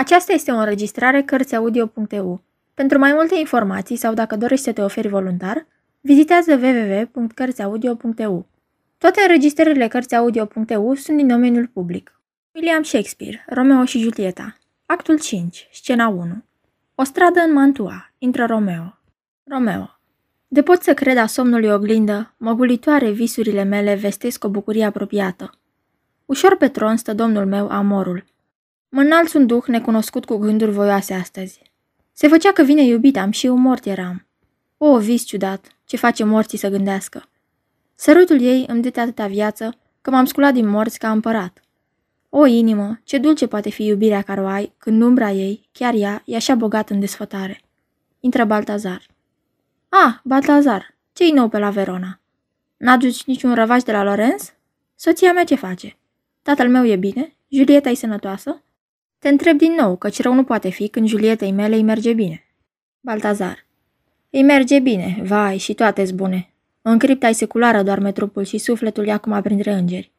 [0.00, 2.42] Aceasta este o înregistrare Cărțiaudio.eu.
[2.74, 5.66] Pentru mai multe informații sau dacă dorești să te oferi voluntar,
[6.00, 8.46] vizitează www.cărțiaudio.eu.
[8.98, 12.20] Toate înregistrările Cărțiaudio.eu sunt din domeniul public.
[12.54, 16.44] William Shakespeare, Romeo și Julieta Actul 5, scena 1
[16.94, 18.98] O stradă în Mantua, intră Romeo.
[19.44, 19.98] Romeo
[20.48, 25.50] De pot să cred a somnului oglindă, măgulitoare visurile mele vestesc o bucurie apropiată.
[26.24, 28.24] Ușor pe tron stă domnul meu, amorul,
[28.92, 31.62] Mă înalț un duh necunoscut cu gânduri voioase astăzi.
[32.12, 34.26] Se făcea că vine iubita și eu mort eram.
[34.78, 37.28] O, vis ciudat, ce face morții să gândească.
[37.94, 41.62] Sărutul ei îmi dete atâta viață că m-am sculat din morți ca împărat.
[42.28, 46.22] O inimă, ce dulce poate fi iubirea care o ai când umbra ei, chiar ea,
[46.24, 47.60] e așa bogat în desfătare.
[48.20, 49.06] Intră Baltazar.
[49.88, 52.20] Ah, Baltazar, ce-i nou pe la Verona?
[52.76, 54.52] N-aduci niciun răvaș de la Lorenz?
[54.94, 55.96] Soția mea ce face?
[56.42, 57.36] Tatăl meu e bine?
[57.48, 58.62] Julieta e sănătoasă?
[59.20, 62.44] Te întreb din nou, căci rău nu poate fi când Julietei mele îi merge bine.
[63.00, 63.66] Baltazar.
[64.30, 66.52] Îi merge bine, vai, și toate bune.
[66.82, 70.12] În cripta seculară doarme trupul și sufletul e acum printre îngeri.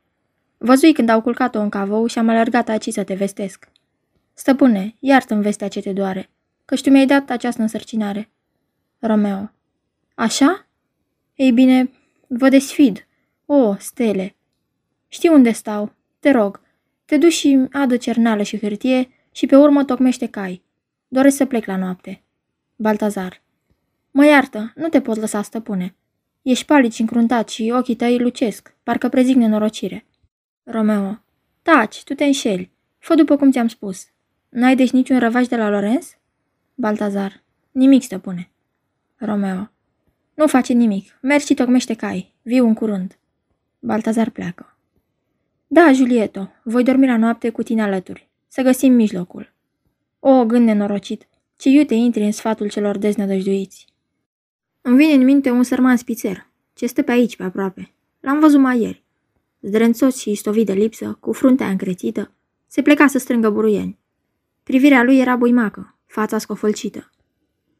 [0.58, 3.70] Văzui când au culcat-o în cavou și am alergat aici să te vestesc.
[4.34, 6.30] Stăpâne, iartă-mi vestea ce te doare,
[6.66, 8.30] căci tu mi-ai dat această însărcinare.
[9.00, 9.52] Romeo.
[10.16, 10.68] Așa?
[11.36, 11.92] Ei bine,
[12.28, 13.08] vă desfid.
[13.46, 14.36] O, stele.
[15.08, 15.94] Știu unde stau.
[16.20, 16.62] Te rog,
[17.12, 20.64] te duci și adă cernală și hârtie și pe urmă tocmește cai.
[21.08, 22.24] Doresc să plec la noapte.
[22.76, 23.42] Baltazar.
[24.12, 25.96] Mă iartă, nu te pot lăsa, stăpâne.
[26.42, 30.06] Ești palid și încruntat și ochii tăi lucesc, parcă prezic nenorocire.
[30.64, 31.20] Romeo.
[31.62, 32.72] Taci, tu te înșeli.
[32.98, 34.08] Fă după cum ți-am spus.
[34.50, 36.18] N-ai deci niciun răvaș de la Lorenz?
[36.76, 37.44] Baltazar.
[37.72, 38.52] Nimic, stăpâne.
[39.16, 39.72] Romeo.
[40.34, 41.18] Nu face nimic.
[41.22, 42.34] Mergi și tocmește cai.
[42.42, 43.18] Viu în curând.
[43.80, 44.71] Baltazar pleacă.
[45.74, 48.30] Da, Julieto, voi dormi la noapte cu tine alături.
[48.48, 49.54] Să găsim mijlocul.
[50.20, 53.86] O, gând nenorocit, ce iute intri în sfatul celor deznădăjduiți.
[54.82, 57.94] Îmi vine în minte un sărman spițer, ce stă pe aici, pe aproape.
[58.20, 59.04] L-am văzut mai ieri.
[59.62, 62.32] Zdrențos și istovit de lipsă, cu fruntea încrețită,
[62.68, 64.00] se pleca să strângă buruieni.
[64.64, 67.10] Privirea lui era buimacă, fața scofălcită.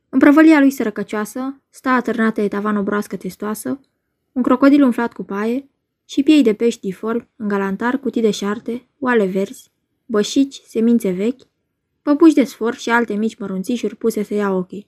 [0.10, 3.80] În prăvălia lui sărăcăcioasă, sta atârnată tavan broască testoasă,
[4.32, 5.71] un crocodil umflat cu paie
[6.12, 9.72] și piei de pești diformi, în galantar, cutii de șarte, oale verzi,
[10.06, 11.42] bășici, semințe vechi,
[12.02, 14.88] păpuși de sfor și alte mici mărunțișuri puse să ia ochii.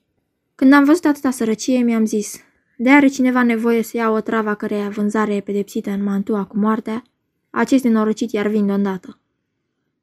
[0.54, 2.40] Când am văzut atâta sărăcie, mi-am zis,
[2.76, 6.58] de are cineva nevoie să ia o travă căreia vânzare e pedepsită în Mantua cu
[6.58, 7.02] moartea,
[7.50, 9.18] acest nenorocit iar vin îndată.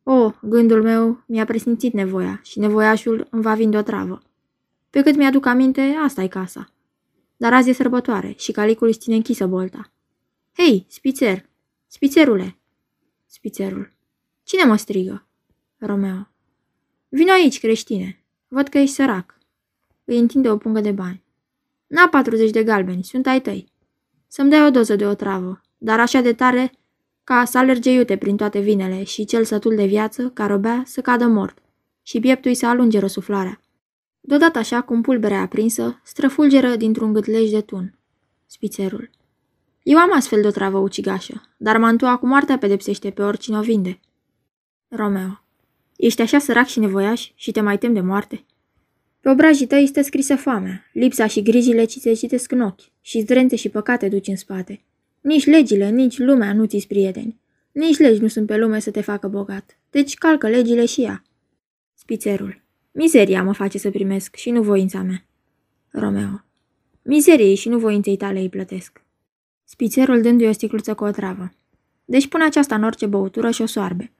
[0.03, 4.21] O, gândul meu mi-a presimțit nevoia și nevoiașul îmi va vinde o travă.
[4.89, 6.73] Pe cât mi-aduc aminte, asta e casa.
[7.38, 9.91] Dar azi e sărbătoare și calicul își ține închisă bolta.
[10.63, 11.49] Hei, spițer!
[11.88, 12.57] Spițerule!
[13.25, 13.91] Spițerul.
[14.44, 15.27] Cine mă strigă?
[15.77, 16.27] Romeo.
[17.09, 18.23] Vino aici, creștine.
[18.47, 19.38] Văd că ești sărac.
[20.03, 21.23] Îi întinde o pungă de bani.
[21.88, 23.71] N-a 40 de galbeni, sunt ai tăi.
[24.27, 26.71] Să-mi dai o doză de o travă, dar așa de tare
[27.23, 31.01] ca să alerge iute prin toate vinele și cel sătul de viață, ca robea, să
[31.01, 31.57] cadă mort
[32.01, 33.61] și pieptul să alunge răsuflarea.
[34.19, 37.97] Deodată așa, cum pulberea aprinsă, străfulgeră dintr-un gâtlej de tun.
[38.45, 39.19] Spițerul.
[39.84, 43.62] Eu am astfel de o travă ucigașă, dar mantua cu moartea pedepsește pe oricine o
[43.62, 44.00] vinde.
[44.88, 45.44] Romeo.
[45.96, 48.46] Ești așa sărac și nevoiaș și te mai tem de moarte?
[49.19, 53.19] Pe obrajii tăi stă scrisă foamea, lipsa și grijile ci se citesc în ochi și
[53.19, 54.84] zdrențe și păcate duci în spate.
[55.22, 57.40] Nici legile, nici lumea nu ți prieteni.
[57.72, 59.78] Nici legi nu sunt pe lume să te facă bogat.
[59.90, 61.24] Deci calcă legile și ea.
[61.94, 62.62] Spițerul.
[62.92, 65.25] Mizeria mă face să primesc și nu voința mea.
[65.90, 66.44] Romeo.
[67.02, 69.02] Mizeriei și nu voinței tale îi plătesc.
[69.71, 71.51] Spițerul dându-i o sticluță cu o travă.
[72.05, 74.11] Deci pune aceasta în orice băutură și o soarbe.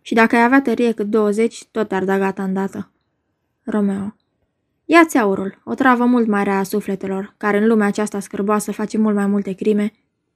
[0.00, 2.90] Și dacă ai avea tărie cât 20, tot ar da gata îndată.
[3.64, 4.16] Romeo.
[4.84, 8.98] Ia-ți aurul, o travă mult mai rea a sufletelor, care în lumea aceasta scârboasă face
[8.98, 9.92] mult mai multe crime,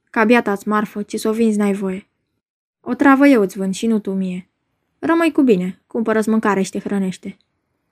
[0.09, 2.09] ca biata-ți marfă, ce s o vinzi n-ai voie.
[2.81, 4.49] O travă eu îți vând și nu tu mie.
[4.99, 7.37] Rămâi cu bine, cumpără-ți mâncare și te hrănește.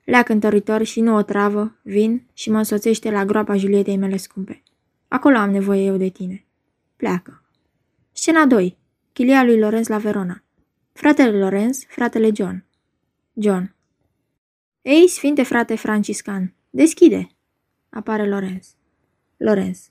[0.04, 4.62] Lea cântăritor și nu o travă, vin și mă însoțește la groapa Julietei mele scumpe.
[5.08, 6.44] Acolo am nevoie eu de tine.
[7.00, 7.42] Pleacă.
[8.12, 8.76] Scena 2.
[9.12, 10.44] Chilia lui Lorenz la Verona.
[10.92, 12.64] Fratele Lorenz, fratele John.
[13.32, 13.74] John.
[14.82, 17.28] Ei, sfinte frate franciscan, deschide!
[17.90, 18.74] Apare Lorenz.
[19.36, 19.90] Lorenz.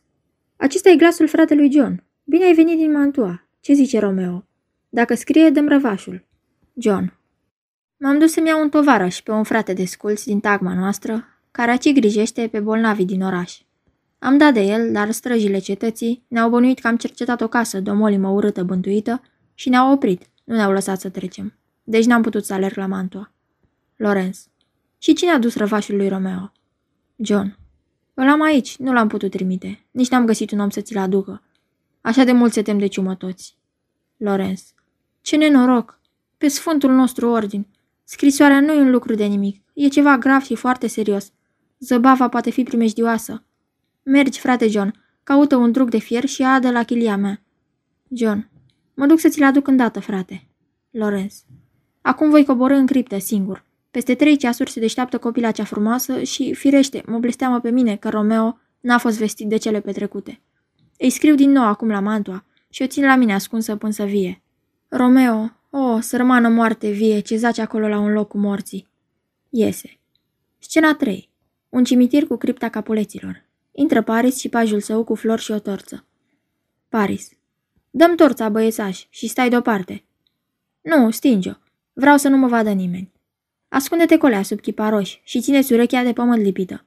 [0.56, 2.04] Acesta e glasul fratelui John.
[2.24, 3.48] Bine ai venit din Mantua.
[3.60, 4.48] Ce zice Romeo?
[4.90, 6.28] Dacă scrie, dăm răvașul.
[6.74, 7.14] John.
[7.98, 11.72] M-am dus să-mi iau un tovarăș pe un frate de sculți din tagma noastră, care
[11.72, 13.60] aci grijește pe bolnavii din oraș.
[14.20, 17.90] Am dat de el, dar străjile cetății ne-au bănuit că am cercetat o casă de
[17.90, 19.22] o molimă urâtă bântuită
[19.54, 21.54] și ne-au oprit, nu ne-au lăsat să trecem.
[21.84, 23.32] Deci n-am putut să alerg la Mantua.
[23.96, 24.48] Lorenz.
[24.98, 26.52] Și cine a dus răvașul lui Romeo?
[27.16, 27.58] John.
[28.14, 29.86] Îl am aici, nu l-am putut trimite.
[29.92, 31.42] Nici n-am găsit un om să ți-l aducă.
[32.02, 33.58] Așa de mult se tem de ciumă toți.
[34.18, 34.74] Lorenz.
[35.22, 36.00] Ce nenoroc!
[36.38, 37.68] Pe sfântul nostru ordin.
[38.04, 39.64] Scrisoarea nu e un lucru de nimic.
[39.74, 41.32] E ceva grav și foarte serios.
[41.80, 43.44] Zăbava poate fi primejdioasă.
[44.12, 47.42] Mergi, frate John, caută un drug de fier și adă la chilia mea.
[48.08, 48.50] John.
[48.94, 50.48] Mă duc să ți-l aduc îndată, frate.
[50.90, 51.44] Lorenz.
[52.02, 53.66] Acum voi coborâ în criptă, singur.
[53.92, 58.10] Peste trei ceasuri se deșteaptă copila cea frumoasă și, firește, mă blesteamă pe mine că
[58.10, 60.42] Romeo n-a fost vestit de cele petrecute.
[60.98, 64.04] Îi scriu din nou acum la Mantua și o țin la mine ascunsă până să
[64.04, 64.42] vie.
[64.88, 68.88] Romeo, o, oh, sărmană moarte vie, ce zace acolo la un loc cu morții.
[69.50, 70.00] Iese.
[70.58, 71.30] Scena 3.
[71.70, 73.48] Un cimitir cu cripta capuleților.
[73.80, 76.06] Intră Paris și pajul său cu flori și o torță.
[76.90, 77.30] Paris.
[77.90, 80.04] Dăm torța, băiețaș, și stai deoparte.
[80.82, 81.54] Nu, stinge-o.
[81.94, 83.12] Vreau să nu mă vadă nimeni.
[83.68, 86.86] Ascunde-te colea sub chiparoși și țineți urechea de pământ lipită.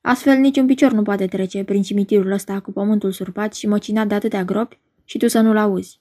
[0.00, 4.14] Astfel niciun picior nu poate trece prin cimitirul ăsta cu pământul surpat și măcinat de
[4.14, 6.00] atâtea gropi și tu să nu-l auzi.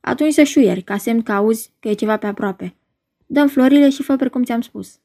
[0.00, 2.74] Atunci să șuieri, ca semn că auzi că e ceva pe aproape.
[3.26, 4.98] Dăm florile și fă precum ți-am spus.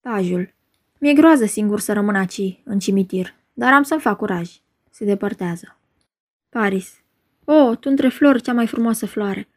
[0.00, 0.54] Pajul.
[0.98, 4.50] Mi-e groază singur să rămân aici, în cimitir, dar am să-mi fac curaj.
[4.90, 5.78] Se depărtează.
[6.48, 7.02] Paris.
[7.44, 9.48] O, tu între flori cea mai frumoasă floare.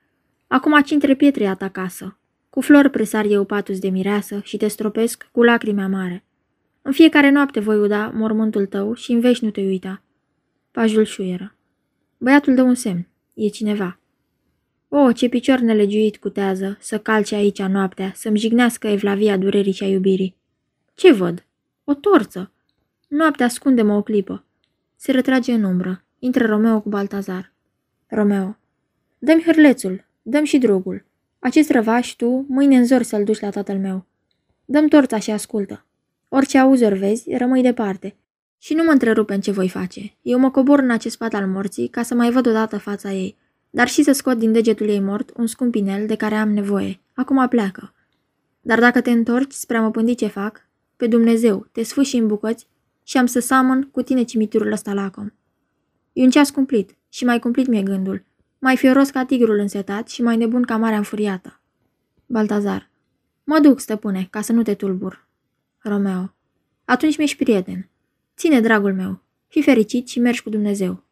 [0.48, 2.18] Acum aci între pietre a ta casă.
[2.50, 6.26] Cu flori presar eu patus de mireasă și te stropesc cu lacrimi amare.
[6.82, 10.02] În fiecare noapte voi uda mormântul tău și în vești nu te uita.
[10.72, 11.56] Pajul șuieră.
[12.18, 13.08] Băiatul dă un semn.
[13.34, 14.00] E cineva.
[14.88, 19.88] O, ce picior nelegiuit cutează să calce aici noaptea, să-mi jignească evlavia durerii și a
[19.88, 20.36] iubirii.
[20.94, 21.46] Ce văd?
[21.84, 22.53] O torță.
[23.14, 24.46] Noaptea ascunde-mă o clipă.
[24.96, 26.04] Se retrage în umbră.
[26.20, 27.54] Intră Romeo cu Baltazar.
[28.08, 28.58] Romeo.
[29.18, 31.06] Dă-mi hârlețul, dăm și drugul.
[31.40, 34.06] Acest răvaș tu, mâine în zor să-l duci la tatăl meu.
[34.66, 35.86] Dăm torța și ascultă.
[36.30, 38.16] Orice auzi ori vezi, rămâi departe.
[38.58, 40.16] Și nu mă întrerupe în ce voi face.
[40.22, 43.38] Eu mă cobor în acest pat al morții ca să mai văd odată fața ei,
[43.70, 47.00] dar și să scot din degetul ei mort un scumpinel de care am nevoie.
[47.14, 47.94] Acum pleacă.
[48.62, 52.28] Dar dacă te întorci spre a mă pândi ce fac, pe Dumnezeu, te sfâși în
[52.28, 52.72] bucăți
[53.04, 55.30] și am să samăn cu tine cimitirul ăsta lacom.
[56.14, 58.26] E un ceas cumplit și mai cumplit mi-e gândul.
[58.60, 61.62] Mai fioros ca tigrul însetat și mai nebun ca marea înfuriată.
[62.26, 62.90] Baltazar.
[63.44, 65.28] Mă duc, stăpâne, ca să nu te tulbur.
[65.78, 66.34] Romeo.
[66.86, 67.90] Atunci mi-ești prieten.
[68.38, 69.22] Ține, dragul meu.
[69.48, 71.04] Fi fericit și mergi cu Dumnezeu.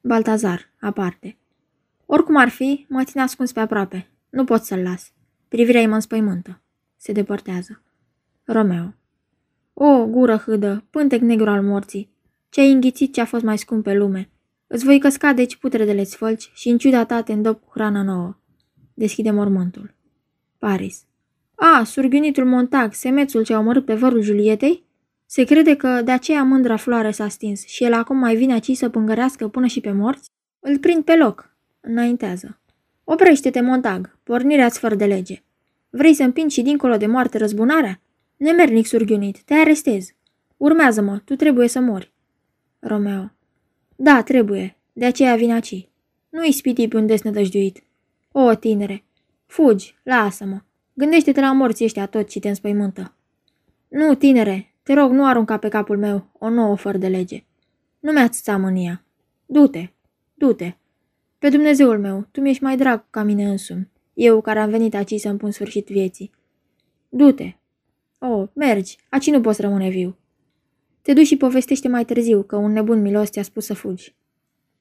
[0.00, 1.38] Baltazar, aparte.
[2.06, 4.10] Oricum ar fi, mă ține ascuns pe aproape.
[4.30, 5.12] Nu pot să-l las.
[5.48, 6.60] Privirea îi mă înspăimântă.
[6.96, 7.82] Se depărtează.
[8.44, 8.94] Romeo.
[9.78, 12.10] O, gură hâdă, pântec negru al morții.
[12.48, 14.30] Ce-ai înghițit ce a fost mai scump pe lume.
[14.66, 18.36] Îți voi căsca deci putredele-ți fălci și în ciuda ta te îndop cu hrana nouă.
[18.94, 19.94] Deschide mormântul.
[20.58, 21.02] Paris.
[21.54, 24.84] A, surghiunitul Montag, semețul ce a omorât pe vărul Julietei?
[25.26, 28.76] Se crede că de aceea mândra floare s-a stins și el acum mai vine aici
[28.76, 30.30] să pângărească până și pe morți?
[30.60, 31.56] Îl prind pe loc.
[31.80, 32.60] Înaintează.
[33.04, 35.42] Oprește-te, Montag, pornirea-ți fără de lege.
[35.90, 38.00] Vrei să împingi și dincolo de moarte răzbunarea?
[38.36, 40.14] Nemernic surghiunit, te arestez.
[40.56, 42.12] Urmează-mă, tu trebuie să mori.
[42.78, 43.30] Romeo.
[43.96, 44.76] Da, trebuie.
[44.92, 45.88] De aceea vin aici.
[46.28, 47.82] Nu ispiti pe un desnădăjduit.
[48.32, 49.04] O, tinere,
[49.46, 50.60] fugi, lasă-mă.
[50.92, 53.14] Gândește-te la morții ăștia tot și te înspăimântă.
[53.88, 57.44] Nu, tinere, te rog, nu arunca pe capul meu o nouă fără de lege.
[58.00, 59.04] Nu mi-ați mânia.
[59.46, 59.92] Du-te,
[60.34, 60.74] du-te.
[61.38, 63.88] Pe Dumnezeul meu, tu mi-ești mai drag ca mine însumi.
[64.14, 66.30] Eu care am venit aici să-mi pun sfârșit vieții.
[67.08, 67.56] Du-te.
[68.18, 70.16] O, mergi, aici nu poți rămâne viu.
[71.02, 74.14] Te duci și povestește mai târziu că un nebun milos ți-a spus să fugi.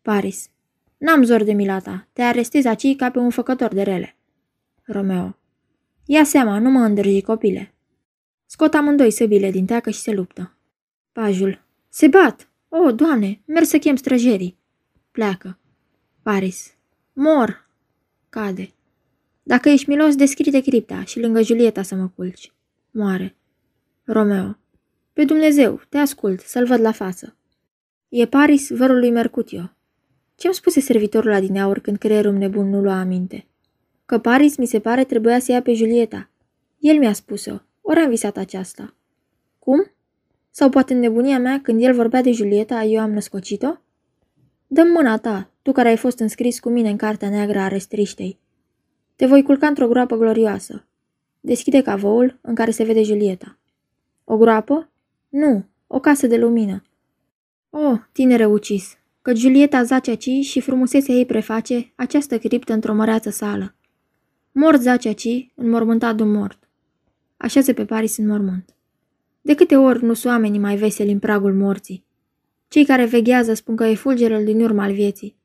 [0.02, 0.50] Paris.
[0.98, 2.08] N-am zor de milata.
[2.14, 4.18] Te arestezi aici ca pe un făcător de rele.
[4.84, 5.38] Romeo.
[6.06, 7.74] Ia seama, nu mă îndrăgi, copile.
[8.46, 10.58] Scot amândoi săbile din teacă și se luptă.
[11.12, 11.64] Pajul.
[11.90, 12.50] Se bat!
[12.70, 14.58] O, oh, doamne, merg să chem străjerii.
[15.12, 15.60] Pleacă.
[16.22, 16.76] Paris.
[17.14, 17.70] Mor.
[18.30, 18.74] Cade.
[19.44, 22.55] Dacă ești milos, deschide cripta și lângă Julieta să mă culci.
[22.98, 23.36] Moare.
[24.04, 24.58] Romeo.
[25.14, 27.38] Pe Dumnezeu, te ascult, să-l văd la față.
[28.10, 29.72] E Paris, vărul lui Mercutio.
[30.36, 33.48] Ce-mi spuse servitorul adineaur când creierul nebun nu lua aminte?
[34.06, 36.30] Că Paris, mi se pare, trebuia să ia pe Julieta.
[36.80, 37.56] El mi-a spus-o.
[37.82, 38.96] Ori am visat aceasta.
[39.60, 39.92] Cum?
[40.50, 43.74] Sau poate în nebunia mea, când el vorbea de Julieta, eu am născocit-o?
[44.68, 48.40] Dă-mi mâna ta, tu care ai fost înscris cu mine în cartea neagră a restriștei.
[49.16, 50.88] Te voi culca într-o groapă glorioasă.
[51.46, 53.58] Deschide cavoul în care se vede Julieta.
[54.24, 54.90] O groapă?
[55.30, 56.84] Nu, o casă de lumină.
[57.70, 63.30] Oh, tinere ucis, că Julieta zace aici și frumusețea ei preface această criptă într-o măreață
[63.30, 63.76] sală.
[64.52, 66.70] Mort zace aici, înmormântat un mort.
[67.38, 68.76] așează pe Paris în mormânt.
[69.42, 72.06] De câte ori nu sunt oamenii mai veseli în pragul morții?
[72.68, 75.36] Cei care veghează spun că e fulgerul din urma al vieții.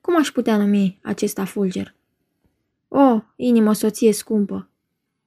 [0.00, 1.94] Cum aș putea numi acesta fulger?
[2.88, 4.67] O, inimă soție scumpă!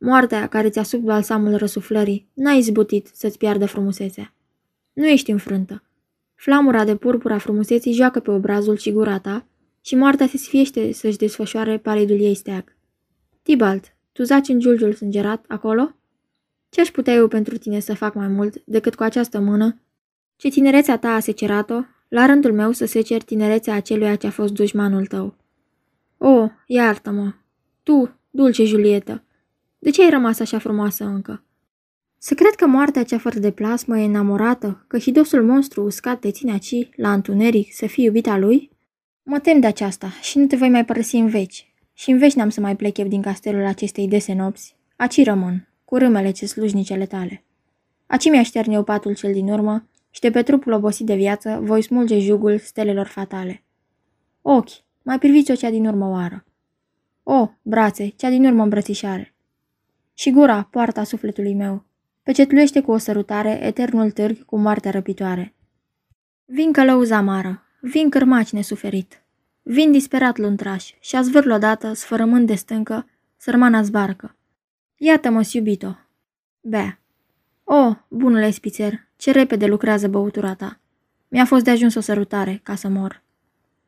[0.04, 4.34] Moartea care ți-a sub balsamul răsuflării n-a izbutit să-ți piardă frumusețea.
[4.94, 5.84] Nu ești înfrântă.
[6.36, 9.46] Flamura de purpura frumuseții joacă pe obrazul și gura ta
[9.82, 12.76] și moartea se sfiește să-și desfășoare palidul ei steag.
[13.42, 15.96] Tibalt, tu zaci în giulgiul sângerat acolo?
[16.70, 19.82] Ce aș putea eu pentru tine să fac mai mult decât cu această mână,
[20.36, 24.54] ce tinerețea ta a secerat-o, la rândul meu să secer tinerețea aceluia ce a fost
[24.54, 25.36] dușmanul tău.
[26.18, 27.34] O, iartă-mă!
[27.84, 29.24] Tu, dulce Julietă,
[29.84, 31.44] de ce ai rămas așa frumoasă încă?
[32.18, 36.32] Să cred că moartea cea fără de plasmă e enamorată, că hidosul monstru uscat te
[36.32, 38.70] ține aici, la întuneric, să fii iubita lui?
[39.24, 41.74] Mă tem de aceasta și nu te voi mai părăsi în veci.
[41.94, 44.76] Și în veci n-am să mai plec eu din castelul acestei dese nopți.
[44.96, 47.44] Aci rămân, cu râmele ce slujnicele tale.
[48.08, 51.60] Aci mi-a șterne eu patul cel din urmă și de pe trupul obosit de viață
[51.64, 53.64] voi smulge jugul stelelor fatale.
[54.42, 54.72] Ochi,
[55.02, 56.46] mai priviți-o cea din urmă oară.
[57.24, 59.36] O, brațe, cea din urmă îmbrățișare.
[60.22, 61.86] Și gura, poarta sufletului meu,
[62.24, 65.56] pecetluiește cu o sărutare eternul târg cu moartea răpitoare.
[66.46, 69.24] Vin călăuza amară, vin cârmaci nesuferit,
[69.62, 74.36] vin disperat luntraș și a zvârl odată, sfărămând de stâncă, sărmana zbarcă.
[74.96, 75.98] Iată-mă, iubito.
[76.62, 77.00] Bea.
[77.64, 80.80] O, bunule spițer, ce repede lucrează băutura ta.
[81.28, 83.24] Mi-a fost de ajuns o sărutare, ca să mor.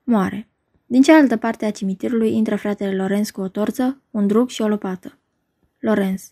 [0.03, 0.47] Moare.
[0.85, 4.67] Din cealaltă parte a cimitirului intră fratele Lorenz cu o torță, un drug și o
[4.67, 5.17] lopată.
[5.83, 6.31] Lorenz.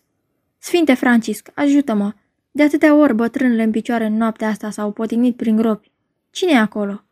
[0.58, 2.12] Sfinte Francisc, ajută-mă!
[2.50, 5.90] De atâtea ori bătrânele în picioare în noaptea asta s-au potignit prin gropi.
[6.30, 7.04] Cine e acolo?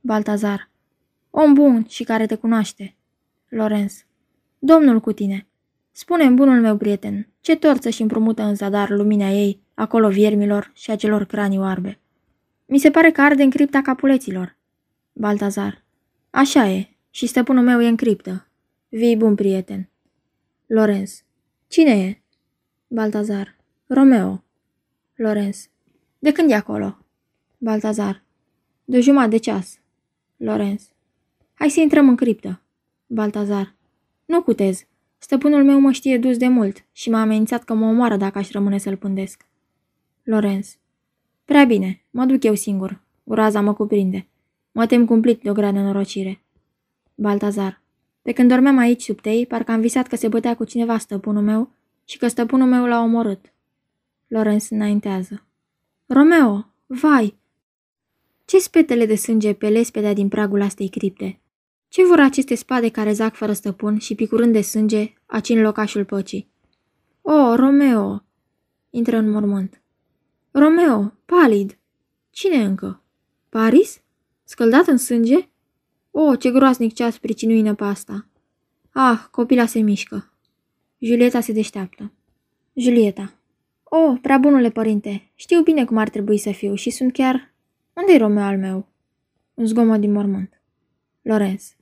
[0.00, 0.70] Baltazar.
[1.30, 2.94] Om bun și care te cunoaște.
[3.48, 4.04] Lorenz.
[4.58, 5.46] Domnul cu tine.
[5.90, 10.90] spune bunul meu prieten, ce torță și împrumută în zadar lumina ei, acolo viermilor și
[10.90, 11.98] acelor cranii oarbe.
[12.66, 14.56] Mi se pare că arde în cripta capuleților.
[15.12, 15.84] Baltazar.
[16.30, 18.46] Așa e, și stăpânul meu e în criptă.
[18.88, 19.88] Vii bun prieten.
[20.66, 21.24] Lorenz.
[21.66, 22.22] Cine e?
[22.86, 23.56] Baltazar.
[23.86, 24.44] Romeo.
[25.14, 25.68] Lorenz.
[26.18, 26.98] De când e acolo?
[27.58, 28.22] Baltazar.
[28.84, 29.80] De jumătate de ceas.
[30.36, 30.88] Lorenz.
[31.54, 32.62] Hai să intrăm în criptă.
[33.06, 33.74] Baltazar.
[34.24, 34.86] Nu cutez.
[35.18, 38.50] Stăpânul meu mă știe dus de mult și m-a amenințat că mă omoară dacă aș
[38.50, 39.46] rămâne să-l pândesc.
[40.22, 40.78] Lorenz.
[41.44, 43.02] Prea bine, mă duc eu singur.
[43.24, 44.28] Groaza mă cuprinde.
[44.72, 46.44] Mă tem cumplit de o grea nenorocire.
[47.14, 47.82] Baltazar.
[48.24, 51.42] Pe când dormeam aici sub tei, parcă am visat că se bătea cu cineva stăpânul
[51.42, 51.70] meu
[52.04, 53.52] și că stăpânul meu l-a omorât.
[54.26, 55.44] Lorenz înaintează.
[56.06, 57.38] Romeo, vai!
[58.44, 61.40] Ce spetele de sânge pe lespedea din pragul astei cripte?
[61.88, 66.04] Ce vor aceste spade care zac fără stăpân și picurând de sânge, aci în locașul
[66.04, 66.50] păcii?
[67.22, 68.24] O, Romeo!
[68.90, 69.82] Intră în mormânt.
[70.50, 71.78] Romeo, palid!
[72.30, 73.02] Cine încă?
[73.48, 74.02] Paris?
[74.44, 75.48] Scăldat în sânge?
[76.16, 78.26] O, ce groasnic ceas pricinuină pe asta!
[78.92, 80.32] Ah, copila se mișcă.
[80.98, 82.12] Julieta se deșteaptă.
[82.74, 83.34] Julieta.
[83.82, 87.52] O, prea bunule părinte, știu bine cum ar trebui să fiu și sunt chiar...
[87.92, 88.86] Unde-i Romeo al meu?
[89.54, 90.60] Un zgomot din mormânt.
[91.22, 91.76] Lorenz.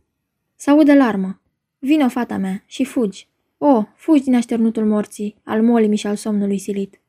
[0.54, 1.40] Se aude larmă.
[1.78, 3.28] Vino, fata mea, și fugi.
[3.58, 7.00] O, fugi din așternutul morții, al molimii și al somnului silit.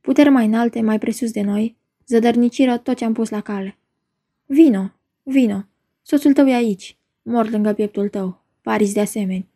[0.00, 3.78] Puteri mai înalte, mai presus de noi, zădărniciră tot ce am pus la cale.
[4.46, 4.90] Vino,
[5.22, 5.66] vino,
[6.08, 9.46] soțul tău e aici, mor lângă pieptul tău, Paris de asemenea.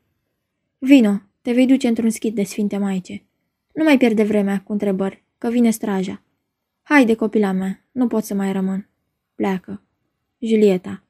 [0.79, 3.25] Vino, te vei duce într-un schid de sfinte maice.
[3.73, 6.23] Nu mai pierde vremea cu întrebări, că vine straja.
[6.83, 8.89] Haide, copila mea, nu pot să mai rămân.
[9.35, 9.83] Pleacă.
[10.39, 11.03] Julieta.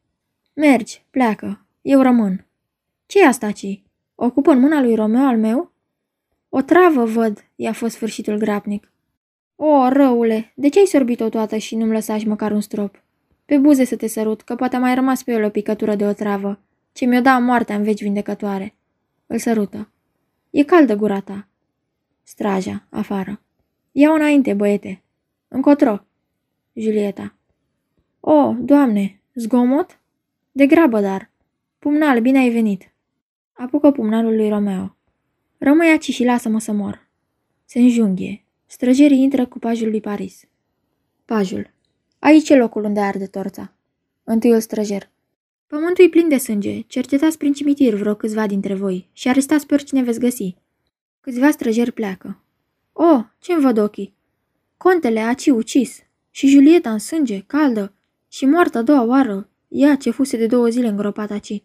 [0.54, 1.66] Mergi, pleacă.
[1.80, 2.46] Eu rămân.
[3.06, 3.82] ce e asta, ci?
[4.14, 5.72] Ocupă în mâna lui Romeo al meu?
[6.49, 8.92] O travă, văd, i-a fost sfârșitul grapnic.
[9.56, 13.02] O, răule, de ce ai sorbit-o toată și nu-mi lăsași măcar un strop?
[13.44, 16.06] Pe buze să te sărut, că poate a mai rămas pe el o picătură de
[16.06, 16.61] o travă,
[16.92, 18.75] ce mi-o da moartea în veci vindecătoare.
[19.26, 19.90] Îl sărută.
[20.50, 21.49] E caldă gura ta.
[22.22, 23.40] Straja, afară.
[23.92, 25.02] Ia-o înainte, băiete.
[25.49, 26.04] Încotro.
[26.72, 27.34] Julieta.
[28.20, 30.00] O, doamne, zgomot?
[30.52, 31.30] De grabă, dar.
[31.78, 32.92] Pumnal, bine ai venit.
[33.52, 34.96] Apucă pumnalul lui Romeo.
[35.58, 37.08] Rămâi aici și lasă-mă să mor.
[37.64, 38.44] Se înjunghie.
[38.66, 40.44] Străjerii intră cu pajul lui Paris.
[41.25, 41.70] Pajul.
[42.22, 43.72] Aici e locul unde arde torța.
[44.24, 45.10] Întâiul străjer.
[45.66, 46.80] Pământul e plin de sânge.
[46.80, 50.54] Cercetați prin cimitir vreo câțiva dintre voi și arestați pe oricine veți găsi.
[51.20, 52.42] Câțiva străjeri pleacă.
[52.92, 54.14] O, ce-mi văd ochii?
[54.76, 55.98] Contele aci ucis
[56.30, 57.92] și Julieta în sânge, caldă
[58.28, 61.62] și moartă a doua oară, ea ce fuse de două zile îngropat aci.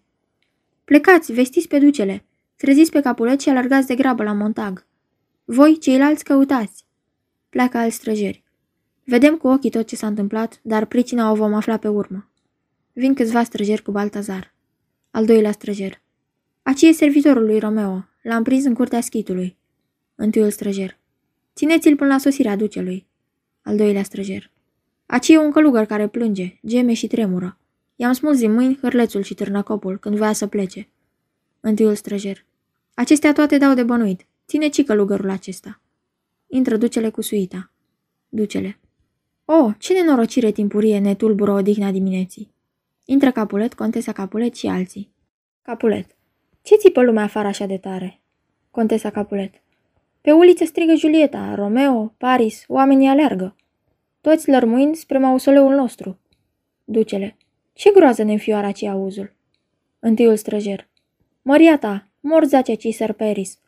[0.84, 4.86] Plecați, vestiți pe ducele, treziți pe capulet și alergați de grabă la montag.
[5.46, 6.86] Voi, ceilalți, căutați.
[7.50, 8.46] Pleacă alți străjeri.
[9.10, 12.30] Vedem cu ochii tot ce s-a întâmplat, dar pricina o vom afla pe urmă.
[12.94, 14.54] Vin câțiva străjeri cu Baltazar.
[15.12, 16.02] Al doilea străjer.
[16.64, 18.06] Aci e servitorul lui Romeo.
[18.22, 19.58] L-am prins în curtea schitului.
[20.16, 20.98] Întâiul străjer.
[21.56, 23.08] Țineți-l până la sosirea ducelui.
[23.62, 24.52] Al doilea străjer.
[25.06, 27.58] Aci e un călugăr care plânge, geme și tremură.
[27.96, 30.90] I-am smuls din mâini hârlețul și târnăcopul când voia să plece.
[31.60, 32.46] Întâiul străjer.
[32.94, 34.26] Acestea toate dau de bănuit.
[34.48, 35.82] Ține ci călugărul acesta.
[36.48, 37.72] Intră ducele cu suita.
[38.30, 38.80] Ducele.
[39.50, 42.54] O, ce nenorocire timpurie ne tulbură odihna dimineții.
[43.06, 45.12] Intră Capulet, Contesa Capulet și alții.
[45.62, 46.06] Capulet.
[46.62, 48.20] Ce țipă lumea afară așa de tare?
[48.72, 49.54] Contesa Capulet.
[50.22, 53.56] Pe uliță strigă Julieta, Romeo, Paris, oamenii alergă.
[54.22, 56.20] Toți lărmuind spre mausoleul nostru.
[56.84, 57.38] Ducele.
[57.74, 59.34] Ce groază ne înfioară aci auzul?
[60.00, 60.88] Întâiul străjer.
[61.42, 63.60] Măria ta, mor zacea Cisar Peris.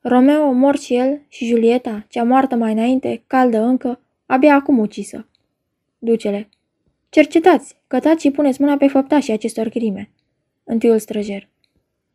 [0.00, 5.28] Romeo mor și el și Julieta, cea moartă mai înainte, caldă încă, abia acum ucisă.
[5.98, 6.48] Ducele.
[7.08, 10.10] Cercetați, cătați și puneți mâna pe făptașii acestor crime.
[10.64, 11.48] Întâiul străjer.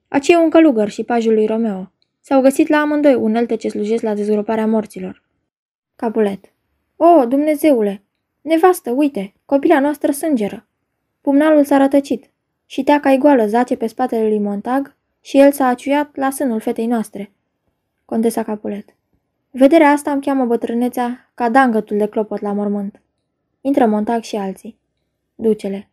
[0.07, 1.91] Aci e un călugăr și pajul lui Romeo.
[2.19, 5.23] S-au găsit la amândoi unelte ce slujesc la dezgroparea morților.
[5.95, 6.53] Capulet.
[6.95, 8.03] O, Dumnezeule!
[8.41, 10.67] Nevastă, uite, copila noastră sângeră.
[11.21, 12.29] Pumnalul s-a rătăcit
[12.65, 16.85] și teaca goală zace pe spatele lui Montag și el s-a aciuiat la sânul fetei
[16.85, 17.31] noastre.
[18.05, 18.95] Contesa Capulet.
[19.53, 23.01] Vederea asta îmi cheamă bătrânețea ca dangătul de clopot la mormânt.
[23.61, 24.79] Intră Montag și alții.
[25.35, 25.89] Ducele.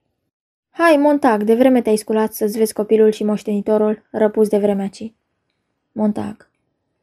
[0.70, 5.12] Hai, Montag, de vreme te-ai sculat să-ți vezi copilul și moștenitorul, răpus de vremea ci.
[5.92, 6.50] Montag.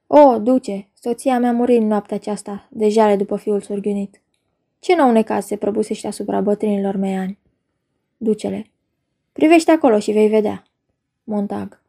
[0.07, 4.21] O, duce, soția mea muri în noaptea aceasta, de jale după fiul surghiunit.
[4.79, 7.39] Ce nou necaz se prăbusește asupra bătrânilor mei ani?
[8.17, 8.71] Ducele.
[9.31, 10.63] Privește acolo și vei vedea.
[11.23, 11.81] Montag.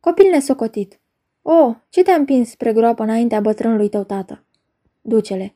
[0.00, 1.00] Copil nesocotit.
[1.42, 4.44] O, ce te-a împins spre groapă înaintea bătrânului tău tată?
[5.00, 5.54] Ducele.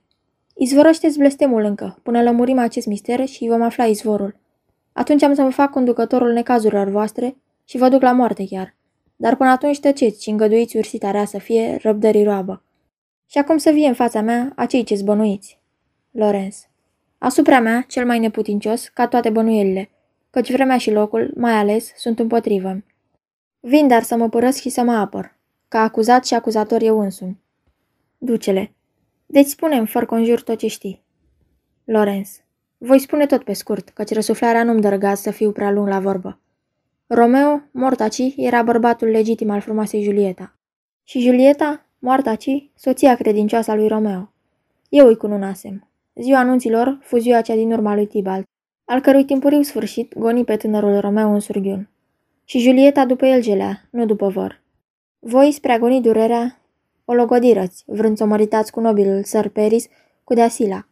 [0.55, 4.37] Izvorăște-ți blestemul încă, până lămurim acest mister și vom afla izvorul.
[4.93, 8.75] Atunci am să mă fac conducătorul necazurilor voastre și vă duc la moarte chiar.
[9.17, 12.63] Dar până atunci tăceți și îngăduiți ursita rea să fie răbdării roabă.
[13.27, 15.61] Și acum să vie în fața mea acei ce zbănuiți.
[16.11, 16.67] Lorenz.
[17.19, 19.91] Asupra mea, cel mai neputincios, ca toate bănuielile,
[20.31, 22.85] căci vremea și locul, mai ales, sunt împotrivă.
[23.61, 25.36] Vin dar să mă părăsc și să mă apăr,
[25.69, 27.41] ca acuzat și acuzator eu însumi.
[28.19, 28.75] Ducele.
[29.27, 31.05] Deci spune fără conjur tot ce știi.
[31.85, 32.41] Lorenz.
[32.79, 36.01] Voi spune tot pe scurt, căci răsuflarea nu-mi dă răgaz să fiu prea lung la
[36.01, 36.41] vorbă.
[37.07, 40.57] Romeo, mortaci, era bărbatul legitim al frumoasei Julieta.
[41.05, 44.33] Și Julieta, mortaci, soția credincioasă a lui Romeo.
[44.89, 45.89] Eu îi cununasem.
[46.15, 48.45] Ziua anunților fu ziua cea din urma lui Tibalt,
[48.85, 51.89] al cărui timpuriu sfârșit goni pe tânărul Romeo în surghiun.
[52.45, 54.65] Și Julieta după el gelea, nu după vor.
[55.29, 56.59] Voi, spre agoni durerea,
[57.05, 59.87] o logodirăți, vrând să o măritați cu nobilul Sir Peris,
[60.25, 60.87] cu Deasila.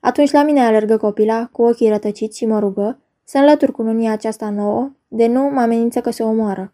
[0.00, 4.12] Atunci la mine alergă copila, cu ochii rătăciți și mă rugă, să înlătur cu nunia
[4.12, 6.72] aceasta nouă, de nu mă amenință că se omoară.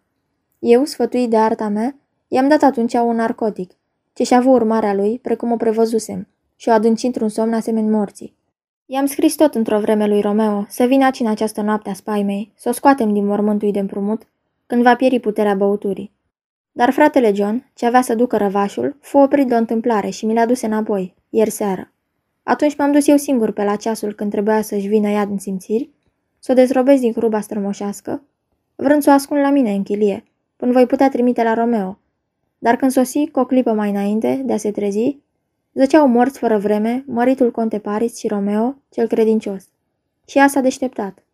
[0.58, 1.96] Eu, sfătuit de arta mea,
[2.28, 3.70] i-am dat atunci un narcotic,
[4.12, 8.36] ce și-a avut urmarea lui, precum o prevăzusem, și o adânci într-un somn asemeni morții.
[8.86, 12.52] I-am scris tot într-o vreme lui Romeo să vină aici în această noapte a spaimei,
[12.56, 14.22] să o scoatem din mormântul de împrumut,
[14.66, 16.14] când va pieri puterea băuturii.
[16.76, 20.34] Dar fratele John, ce avea să ducă răvașul, fu oprit de o întâmplare și mi
[20.34, 21.92] l-a dus înapoi, ieri seară.
[22.42, 25.90] Atunci m-am dus eu singur pe la ceasul când trebuia să-și vină ea din simțiri,
[26.38, 28.22] să o dezrobesc din hruba strămoșească,
[28.74, 30.24] vrând să o ascund la mine în chilie,
[30.56, 31.98] până voi putea trimite la Romeo.
[32.58, 35.18] Dar când sosi, cu o clipă mai înainte de a se trezi,
[35.72, 39.68] zăceau morți fără vreme măritul conte Paris și Romeo, cel credincios.
[40.26, 41.24] Și ea s-a deșteptat.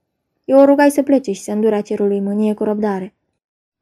[0.44, 3.14] Eu o rugai să plece și să îndure cerului mânie cu răbdare.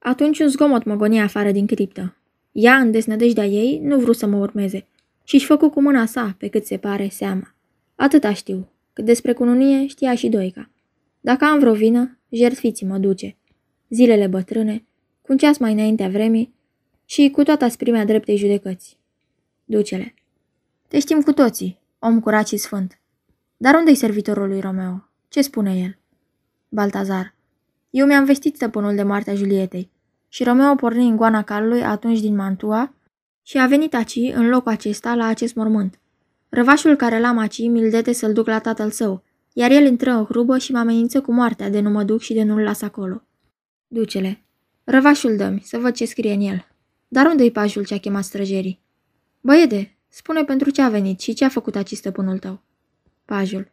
[0.03, 2.17] Atunci un zgomot mă gonia afară din criptă.
[2.53, 4.87] Ea, în desnădejdea ei, nu vrut să mă urmeze
[5.25, 7.55] și-și făcu cu mâna sa, pe cât se pare, seama.
[7.95, 10.71] Atâta știu, că despre cununie știa și Doica.
[11.21, 13.37] Dacă am vreo vină, jertfiți mă duce.
[13.89, 14.85] Zilele bătrâne,
[15.23, 16.55] cu un ceas mai înaintea vremii
[17.05, 18.99] și cu toată asprimea dreptei judecăți.
[19.65, 20.15] Ducele.
[20.89, 23.01] Te știm cu toții, om curat și sfânt.
[23.57, 25.09] Dar unde-i servitorul lui Romeo?
[25.29, 25.99] Ce spune el?
[26.69, 27.35] Baltazar.
[27.91, 29.91] Eu mi-am vestit stăpânul de moartea Julietei
[30.29, 32.95] și Romeo porni în goana calului atunci din Mantua
[33.43, 35.99] și a venit aci, în locul acesta, la acest mormânt.
[36.49, 39.23] Răvașul care l-am aci mi-l dete să-l duc la tatăl său,
[39.53, 42.35] iar el intră în hrubă și mă amenință cu moartea de nu mă duc și
[42.35, 43.23] de nu-l las acolo.
[43.87, 44.45] Ducele,
[44.85, 46.67] răvașul dă să văd ce scrie în el.
[47.09, 48.81] Dar unde-i pajul ce a chemat străjerii?
[49.41, 52.63] Băiede, spune pentru ce a venit și ce a făcut aci stăpânul tău.
[53.25, 53.71] Pajul.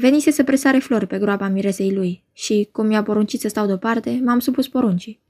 [0.00, 4.20] Venise să presare flori pe groapa miresei lui și, cum mi-a poruncit să stau deoparte,
[4.24, 5.20] m-am supus poruncii.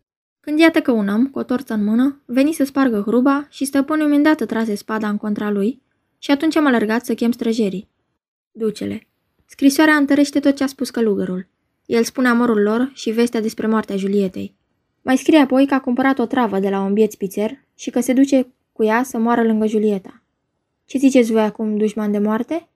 [0.41, 3.65] când iată că un om, cu o torță în mână, veni să spargă hruba și
[3.65, 5.83] stăpânul îndată trase spada în contra lui
[6.19, 7.89] și atunci am alergat să chem străjerii.
[8.53, 9.07] Ducele.
[9.47, 11.49] Scrisoarea întărește tot ce a spus călugărul.
[11.87, 14.55] El spune amorul lor și vestea despre moartea Julietei.
[15.03, 18.01] Mai scrie apoi că a cumpărat o travă de la un biet spițer și că
[18.01, 20.23] se duce cu ea să moară lângă Julieta.
[20.85, 22.69] Ce ziceți voi acum, dușman de moarte?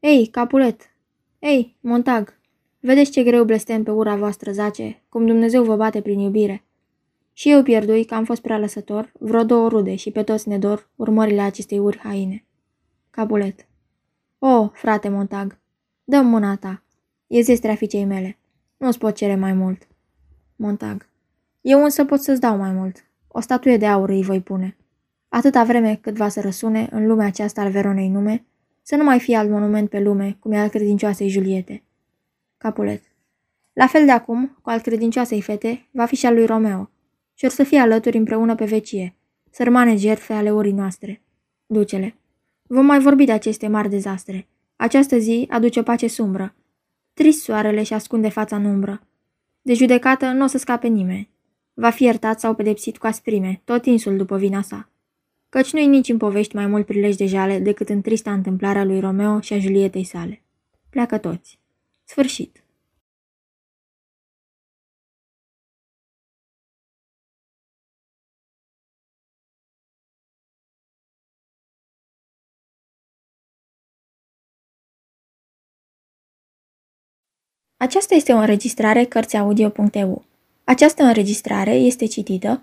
[0.00, 0.94] Ei, Capulet!
[1.38, 2.38] Ei, Montag!
[2.80, 6.64] Vedeți ce greu blestem pe ura voastră zace, cum Dumnezeu vă bate prin iubire.
[7.32, 10.58] Și eu pierdui că am fost prea lăsător, vreo două rude și pe toți ne
[10.58, 12.44] dor urmările acestei uri haine.
[13.10, 13.66] Capulet.
[14.38, 15.58] O, frate Montag,
[16.04, 16.82] dă mâna ta.
[17.26, 18.38] E zestrea fiicei mele.
[18.76, 19.88] Nu-ți pot cere mai mult.
[20.56, 21.08] Montag.
[21.60, 23.04] Eu însă pot să-ți dau mai mult.
[23.28, 24.76] O statuie de aur îi voi pune.
[25.28, 28.44] Atâta vreme cât va să răsune în lumea aceasta al Veronei nume,
[28.88, 31.82] să nu mai fie alt monument pe lume, cum e al credincioasei Juliete.
[32.58, 33.02] Capulet.
[33.72, 36.90] La fel de acum, cu al credincioasei fete, va fi și al lui Romeo,
[37.34, 39.14] și or să fie alături împreună pe vecie,
[39.50, 41.22] sărmane jertfe ale urii noastre.
[41.66, 42.16] Ducele.
[42.62, 44.46] Vom mai vorbi de aceste mari dezastre.
[44.76, 46.54] Această zi aduce pace sumbră.
[47.12, 49.06] Trist soarele și ascunde fața în umbră.
[49.62, 51.30] De judecată nu o să scape nimeni.
[51.74, 54.88] Va fi iertat sau pedepsit cu asprime, tot insul după vina sa.
[55.56, 58.84] Căci nu-i nici în povești mai mult prilej de jale decât în trista întâmplare a
[58.84, 60.42] lui Romeo și a Julietei sale.
[60.90, 61.58] Pleacă toți.
[62.04, 62.64] Sfârșit.
[77.76, 80.24] Aceasta este o înregistrare Cărțiaudio.eu.
[80.64, 82.62] Această înregistrare este citită